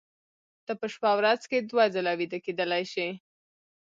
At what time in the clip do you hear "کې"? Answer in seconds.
1.49-1.57